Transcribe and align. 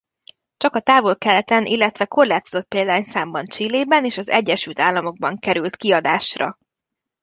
Csak 0.57 0.75
a 0.75 0.79
Távol-Keleten 0.79 1.65
illetve 1.65 2.05
korlátozott 2.05 2.67
példányszámban 2.67 3.45
Chilében 3.45 4.05
és 4.05 4.17
az 4.17 4.29
Egyesült 4.29 4.79
Államokban 4.79 5.39
került 5.39 5.75
kiadásra. 5.75 6.57